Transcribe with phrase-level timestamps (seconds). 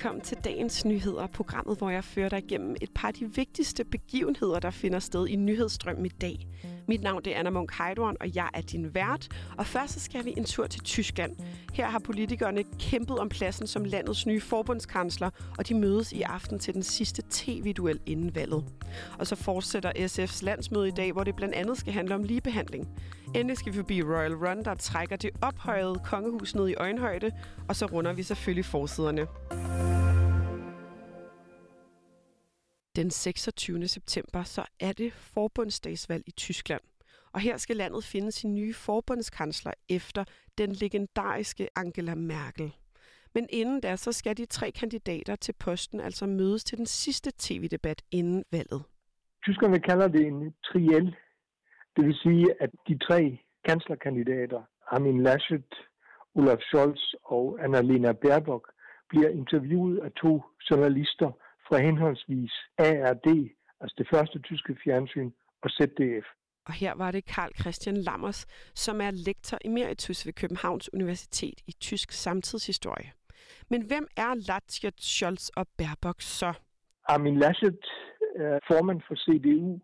[0.00, 3.84] velkommen til dagens nyheder, programmet, hvor jeg fører dig igennem et par af de vigtigste
[3.84, 6.46] begivenheder, der finder sted i nyhedsstrømmen i dag.
[6.88, 9.28] Mit navn det er Anna Munk Heidorn, og jeg er din vært.
[9.58, 11.36] Og først så skal vi en tur til Tyskland.
[11.74, 16.58] Her har politikerne kæmpet om pladsen som landets nye forbundskansler, og de mødes i aften
[16.58, 18.64] til den sidste tv-duel inden valget.
[19.18, 22.88] Og så fortsætter SF's landsmøde i dag, hvor det blandt andet skal handle om ligebehandling.
[23.34, 27.30] Endelig skal vi forbi Royal Run, der trækker det ophøjede kongehus ned i øjenhøjde,
[27.68, 29.26] og så runder vi selvfølgelig forsiderne.
[32.96, 33.88] Den 26.
[33.88, 36.80] september, så er det forbundsdagsvalg i Tyskland.
[37.32, 40.24] Og her skal landet finde sin nye forbundskansler efter
[40.58, 42.72] den legendariske Angela Merkel.
[43.34, 47.30] Men inden da, så skal de tre kandidater til posten altså mødes til den sidste
[47.38, 48.82] tv-debat inden valget.
[49.44, 51.16] Tyskerne kalder det en triel.
[51.96, 55.74] Det vil sige, at de tre kanslerkandidater, Armin Laschet,
[56.34, 58.72] Olaf Scholz og Annalena Baerbock,
[59.08, 61.30] bliver interviewet af to journalister
[61.70, 63.28] fra henholdsvis ARD,
[63.80, 65.30] altså det første tyske fjernsyn,
[65.62, 66.26] og ZDF.
[66.66, 71.72] Og her var det Karl Christian Lammers, som er lektor emeritus ved Københavns Universitet i
[71.72, 73.12] tysk samtidshistorie.
[73.68, 76.52] Men hvem er Laschet, Scholz og Baerbock så?
[77.04, 77.84] Armin Laschet
[78.36, 79.80] er formand for CDU,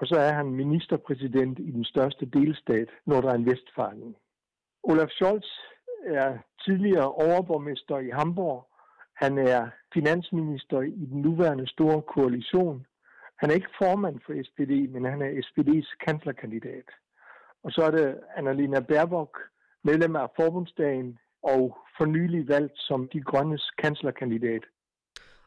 [0.00, 4.14] og så er han ministerpræsident i den største delstat, Nordrhein-Westfalen.
[4.82, 5.48] Olaf Scholz
[6.06, 8.68] er tidligere overborgmester i Hamburg.
[9.16, 12.86] Han er finansminister i den nuværende store koalition.
[13.40, 16.88] Han er ikke formand for SPD, men han er SPD's kanslerkandidat.
[17.64, 19.38] Og så er det Annalena Baerbock,
[19.84, 24.64] medlem af forbundsdagen og for nylig valgt som de grønnes kanslerkandidat.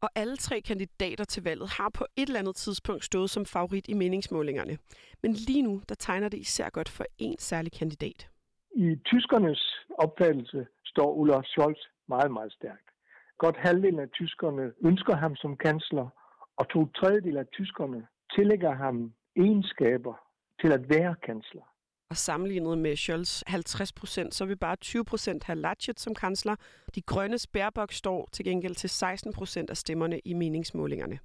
[0.00, 3.88] Og alle tre kandidater til valget har på et eller andet tidspunkt stået som favorit
[3.88, 4.78] i meningsmålingerne.
[5.22, 8.28] Men lige nu, der tegner det især godt for en særlig kandidat.
[8.74, 9.62] I tyskernes
[9.98, 11.78] opfattelse står Olaf Scholz
[12.08, 12.93] meget, meget stærkt.
[13.38, 16.08] Godt halvdelen af tyskerne ønsker ham som kansler,
[16.56, 20.14] og to tredjedel af tyskerne tillægger ham egenskaber
[20.60, 21.62] til at være kansler.
[22.10, 26.56] Og sammenlignet med Scholz 50 procent, så vil bare 20 procent have Laschet som kansler.
[26.94, 31.18] De grønne Baerbock står til gengæld til 16 procent af stemmerne i meningsmålingerne.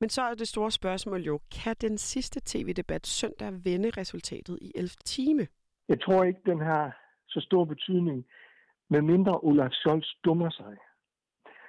[0.00, 4.72] Men så er det store spørgsmål jo, kan den sidste tv-debat søndag vende resultatet i
[4.74, 5.46] 11 time?
[5.88, 6.96] Jeg tror ikke, den har
[7.28, 8.26] så stor betydning,
[8.90, 10.76] medmindre Olaf Scholz dummer sig.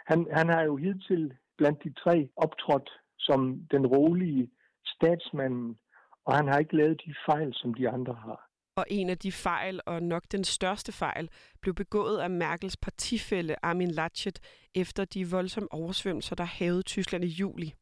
[0.09, 2.89] Han, han har jo hidtil blandt de tre optrådt
[3.19, 3.39] som
[3.71, 4.49] den rolige
[4.85, 5.77] statsmanden,
[6.25, 8.49] og han har ikke lavet de fejl, som de andre har.
[8.75, 11.29] Og en af de fejl, og nok den største fejl,
[11.61, 14.39] blev begået af Merkels partifælle Armin Laschet
[14.75, 17.73] efter de voldsomme oversvømmelser, der havede Tyskland i juli.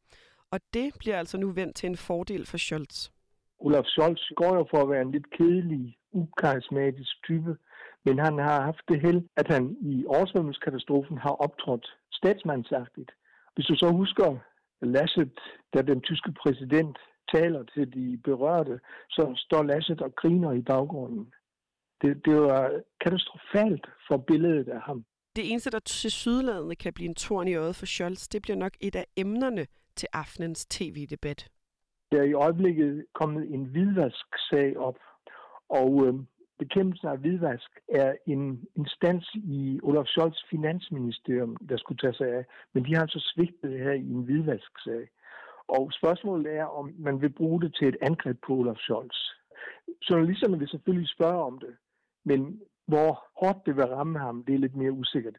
[0.50, 3.10] Og det bliver altså nu vendt til en fordel for Scholz.
[3.58, 7.56] Olaf Scholz går jo for at være en lidt kedelig, ukarismatisk type,
[8.04, 13.10] men han har haft det held, at han i oversvømmelseskatastrofen har optrådt statsmandsagtigt.
[13.54, 14.36] Hvis du så husker
[14.82, 15.38] Laschet,
[15.74, 16.98] da den tyske præsident
[17.34, 21.32] taler til de berørte, så står Laschet og griner i baggrunden.
[22.02, 25.04] Det, det var katastrofalt for billedet af ham.
[25.36, 28.56] Det eneste, der til sydlandet kan blive en torn i øjet for Scholz, det bliver
[28.56, 29.66] nok et af emnerne
[29.96, 31.48] til aftenens tv-debat.
[32.12, 34.98] Der er i øjeblikket kommet en hvidvask-sag op,
[35.68, 36.14] og øh,
[36.58, 42.44] bekæmpelsen af hvidvask er en instans i Olaf Scholz finansministerium, der skulle tage sig af.
[42.72, 45.08] Men de har altså svigtet her i en hvidvasksag.
[45.68, 49.16] Og spørgsmålet er, om man vil bruge det til et angreb på Olaf Scholz.
[50.10, 51.74] Journalisterne vil selvfølgelig spørge om det,
[52.24, 53.10] men hvor
[53.40, 55.36] hårdt det vil ramme ham, det er lidt mere usikkert.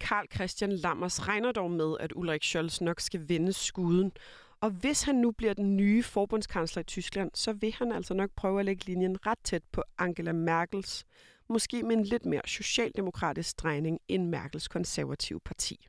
[0.00, 4.12] Karl Christian Lammers regner dog med, at Ulrik Scholz nok skal vende skuden.
[4.60, 8.30] Og hvis han nu bliver den nye forbundskansler i Tyskland, så vil han altså nok
[8.36, 11.04] prøve at lægge linjen ret tæt på Angela Merkels,
[11.48, 15.86] måske med en lidt mere socialdemokratisk drejning end Merkels konservative parti.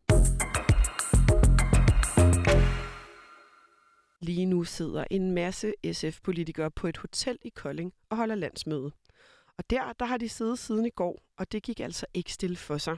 [4.21, 8.91] Lige nu sidder en masse SF-politikere på et hotel i Kolding og holder landsmøde.
[9.57, 12.55] Og der, der har de siddet siden i går, og det gik altså ikke stille
[12.55, 12.97] for sig.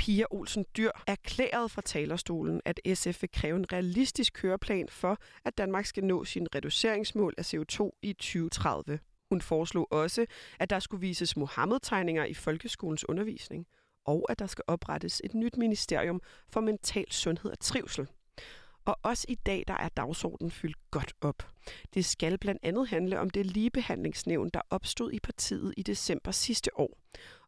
[0.00, 5.58] Pia Olsen Dyr erklærede fra talerstolen, at SF vil kræve en realistisk køreplan for, at
[5.58, 8.98] Danmark skal nå sin reduceringsmål af CO2 i 2030.
[9.30, 10.26] Hun foreslog også,
[10.60, 13.66] at der skulle vises Mohammed-tegninger i folkeskolens undervisning,
[14.04, 18.08] og at der skal oprettes et nyt ministerium for mental sundhed og trivsel.
[18.90, 21.42] Og også i dag, der er dagsordenen fyldt godt op.
[21.94, 26.78] Det skal blandt andet handle om det ligebehandlingsnævn, der opstod i partiet i december sidste
[26.78, 26.98] år.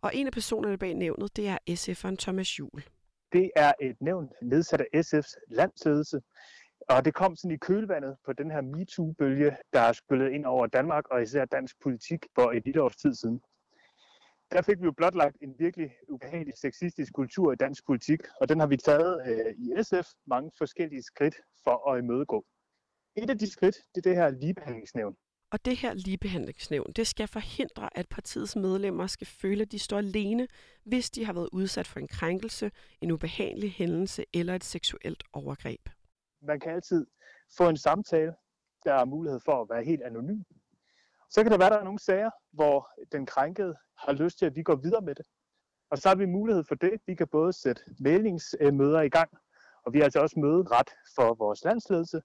[0.01, 2.85] Og en af personerne bag nævnet, det er SF'eren Thomas Juhl.
[3.33, 6.21] Det er et nævn nedsat af SF's landsledelse,
[6.89, 10.67] og det kom sådan i kølvandet på den her MeToo-bølge, der er skyllet ind over
[10.67, 13.41] Danmark og især dansk politik for et lille års tid siden
[14.53, 18.61] der fik vi jo blotlagt en virkelig ubehagelig sexistisk kultur i dansk politik, og den
[18.61, 22.45] har vi taget øh, i SF mange forskellige skridt for at imødegå.
[23.17, 25.17] Et af de skridt, det er det her ligebehandlingsnævn.
[25.53, 29.99] Og det her ligebehandlingsnævn, det skal forhindre, at partiets medlemmer skal føle, at de står
[29.99, 30.49] alene,
[30.85, 32.71] hvis de har været udsat for en krænkelse,
[33.01, 35.89] en ubehagelig hændelse eller et seksuelt overgreb.
[36.43, 37.07] Man kan altid
[37.57, 38.35] få en samtale,
[38.85, 40.43] der er mulighed for at være helt anonym.
[41.31, 43.75] Så kan der være, der er nogle sager, hvor den krænkede
[44.07, 45.27] har lyst til, at vi går videre med det.
[45.91, 46.93] Og så har vi mulighed for det.
[47.07, 49.31] Vi kan både sætte mailingsmøder i gang,
[49.87, 52.21] og vi har altså også møderet for vores landsledelse,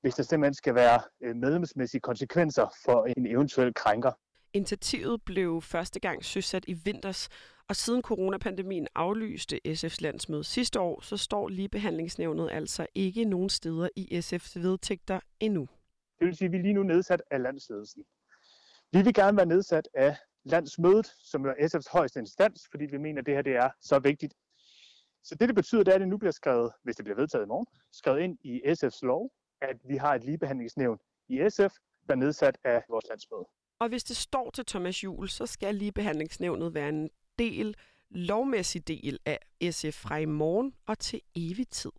[0.00, 4.12] hvis der simpelthen skal være øh, medlemsmæssige konsekvenser for en eventuel krænker.
[4.52, 7.28] Initiativet blev første gang søsat i vinters,
[7.68, 13.88] og siden coronapandemien aflyste SF's landsmøde sidste år, så står ligebehandlingsnævnet altså ikke nogen steder
[13.96, 15.68] i SF's vedtægter endnu.
[16.18, 18.04] Det vil sige, at vi er lige nu nedsat af landsledelsen.
[18.92, 23.20] Vi vil gerne være nedsat af landsmødet, som er SF's højeste instans, fordi vi mener,
[23.20, 24.34] at det her det er så vigtigt.
[25.22, 27.44] Så det, det betyder, det er, at det nu bliver skrevet, hvis det bliver vedtaget
[27.44, 30.98] i morgen, skrevet ind i SF's lov, at vi har et ligebehandlingsnævn
[31.28, 31.74] i SF,
[32.06, 33.44] der er nedsat af vores landsmøde.
[33.78, 37.76] Og hvis det står til Thomas Juhl, så skal ligebehandlingsnævnet være en del,
[38.10, 39.38] lovmæssig del af
[39.70, 41.92] SF fra i morgen og til evig tid.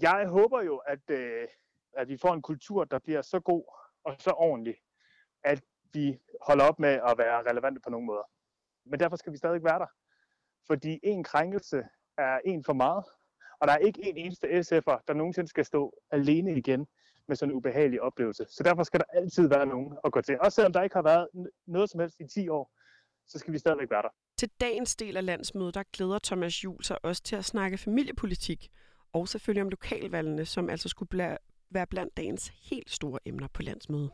[0.00, 1.48] Jeg håber jo, at, øh,
[1.92, 3.64] at vi får en kultur, der bliver så god
[4.04, 4.76] og så ordentlig,
[5.44, 5.62] at
[5.94, 8.30] vi holder op med at være relevante på nogen måder.
[8.86, 9.86] Men derfor skal vi stadig være der.
[10.66, 11.82] Fordi en krænkelse
[12.18, 13.04] er en for meget,
[13.60, 16.86] og der er ikke en eneste SF'er, der nogensinde skal stå alene igen
[17.28, 18.46] med sådan en ubehagelig oplevelse.
[18.48, 20.40] Så derfor skal der altid være nogen at gå til.
[20.40, 21.28] Også selvom der ikke har været
[21.66, 22.72] noget som helst i 10 år,
[23.26, 24.08] så skal vi stadigvæk være der.
[24.38, 28.68] Til dagens del af landsmødet, der glæder Thomas Juhl sig også til at snakke familiepolitik,
[29.12, 31.38] og selvfølgelig om lokalvalgene, som altså skulle
[31.70, 34.10] være blandt dagens helt store emner på landsmødet.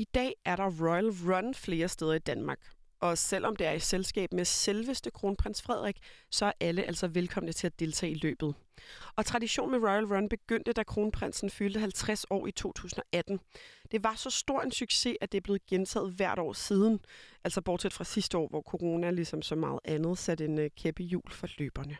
[0.00, 2.58] I dag er der Royal Run flere steder i Danmark.
[3.00, 5.98] Og selvom det er i selskab med selveste kronprins Frederik,
[6.30, 8.54] så er alle altså velkomne til at deltage i løbet.
[9.16, 13.40] Og tradition med Royal Run begyndte, da kronprinsen fyldte 50 år i 2018.
[13.90, 17.00] Det var så stor en succes, at det er blevet gentaget hvert år siden.
[17.44, 21.02] Altså bortset fra sidste år, hvor corona ligesom så meget andet satte en øh, kæppe
[21.02, 21.96] jul for løberne.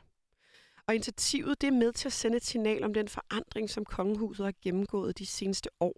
[0.88, 4.44] Og initiativet det er med til at sende et signal om den forandring, som kongehuset
[4.46, 5.94] har gennemgået de seneste år.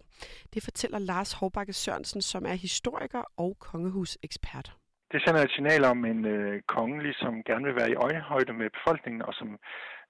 [0.53, 4.67] Det fortæller Lars Hovbakke Sørensen, som er historiker og kongehusekspert.
[5.11, 8.69] Det sender et signal om en øh, konge, som gerne vil være i øjenhøjde med
[8.77, 9.49] befolkningen, og som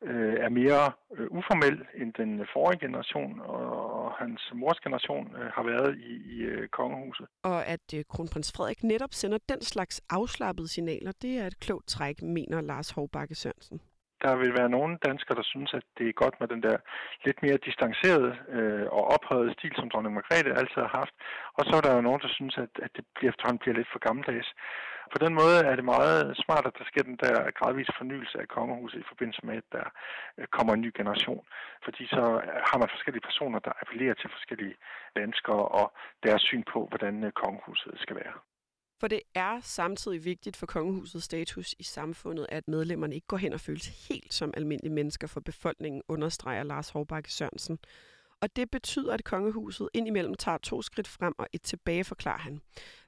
[0.09, 0.83] øh, er mere
[1.17, 6.37] øh, uformel end den forrige generation, og hans mors generation øh, har været i, i
[6.51, 7.25] øh, kongehuset.
[7.43, 11.87] Og at øh, kronprins Frederik netop sender den slags afslappede signaler, det er et klogt
[11.87, 13.81] træk, mener Lars Hovbakke Sørensen
[14.23, 16.77] der vil være nogle danskere, der synes, at det er godt med den der
[17.25, 21.13] lidt mere distancerede øh, og ophøjede stil, som dronning Margrethe altid har haft.
[21.57, 23.99] Og så er der jo nogen, der synes, at, at det bliver, bliver lidt for
[24.07, 24.49] gammeldags.
[25.13, 28.47] På den måde er det meget smart, at der sker den der gradvise fornyelse af
[28.47, 29.87] kongehuset i forbindelse med, at der
[30.37, 31.43] øh, kommer en ny generation.
[31.85, 34.75] Fordi så øh, har man forskellige personer, der appellerer til forskellige
[35.19, 35.87] danskere og
[36.25, 38.35] deres syn på, hvordan øh, kongehuset skal være.
[39.01, 43.53] For det er samtidig vigtigt for kongehusets status i samfundet, at medlemmerne ikke går hen
[43.53, 47.79] og føles helt som almindelige mennesker for befolkningen, understreger Lars Hårbakke Sørensen.
[48.41, 52.61] Og det betyder, at kongehuset indimellem tager to skridt frem og et tilbage, forklarer han.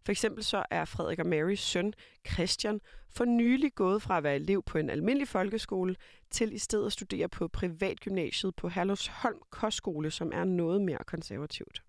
[0.05, 1.93] For eksempel så er Frederik og Marys søn,
[2.33, 5.95] Christian, for nylig gået fra at være elev på en almindelig folkeskole
[6.31, 11.81] til i stedet at studere på privatgymnasiet på Herlufsholm Kostskole, som er noget mere konservativt.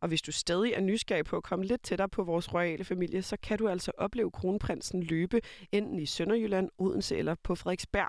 [0.00, 3.22] Og hvis du stadig er nysgerrig på at komme lidt tættere på vores royale familie,
[3.22, 5.40] så kan du altså opleve kronprinsen løbe
[5.72, 8.08] enten i Sønderjylland, Odense eller på Frederiksberg,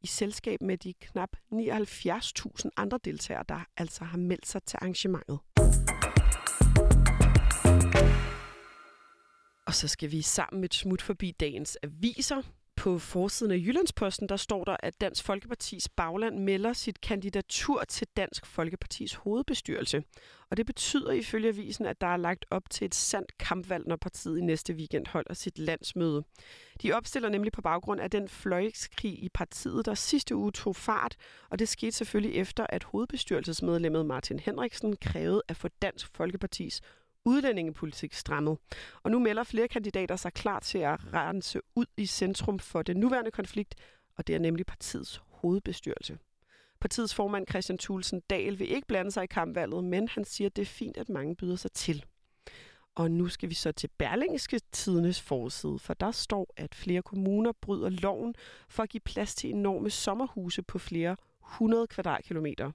[0.00, 5.38] i selskab med de knap 79.000 andre deltagere, der altså har meldt sig til arrangementet.
[9.66, 12.42] Og så skal vi sammen med et smut forbi dagens aviser.
[12.78, 18.06] På forsiden af Jyllandsposten, der står der, at Dansk Folkepartis bagland melder sit kandidatur til
[18.16, 20.02] Dansk Folkepartis hovedbestyrelse.
[20.50, 23.96] Og det betyder ifølge avisen, at der er lagt op til et sandt kampvalg, når
[23.96, 26.24] partiet i næste weekend holder sit landsmøde.
[26.82, 31.16] De opstiller nemlig på baggrund af den fløjkskrig i partiet, der sidste uge tog fart,
[31.50, 36.80] og det skete selvfølgelig efter, at hovedbestyrelsesmedlemmet Martin Henriksen krævede at få Dansk Folkepartis
[37.28, 38.58] udlændingepolitik strammet.
[39.02, 42.96] Og nu melder flere kandidater sig klar til at rense ud i centrum for den
[42.96, 43.74] nuværende konflikt,
[44.16, 46.18] og det er nemlig partiets hovedbestyrelse.
[46.80, 50.56] Partiets formand Christian Thulsen Dahl vil ikke blande sig i kampvalget, men han siger, at
[50.56, 52.04] det er fint, at mange byder sig til.
[52.94, 57.52] Og nu skal vi så til Berlingske Tidenes forside, for der står, at flere kommuner
[57.52, 58.34] bryder loven
[58.68, 61.16] for at give plads til enorme sommerhuse på flere
[61.54, 62.72] 100 kvadratkilometer.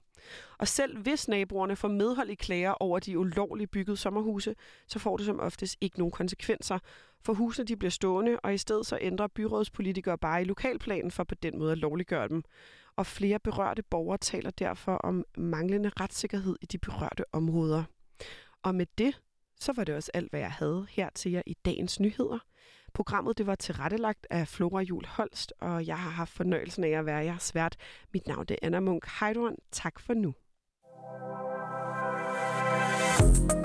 [0.58, 4.54] Og selv hvis naboerne får medhold i klager over de ulovligt byggede sommerhuse,
[4.88, 6.78] så får det som oftest ikke nogen konsekvenser,
[7.24, 11.24] for husene de bliver stående, og i stedet så ændrer byrådspolitikere bare i lokalplanen for
[11.24, 12.42] på den måde at lovliggøre dem.
[12.96, 17.84] Og flere berørte borgere taler derfor om manglende retssikkerhed i de berørte områder.
[18.62, 19.20] Og med det,
[19.60, 22.38] så var det også alt, hvad jeg havde her til jer i dagens nyheder.
[22.94, 27.06] Programmet det var tilrettelagt af Flora Jul Holst, og jeg har haft fornøjelsen af at
[27.06, 27.76] være jeres vært.
[28.12, 29.56] Mit navn det er Anna Munk Heidorn.
[29.72, 30.34] Tak for nu.
[33.16, 33.63] thank you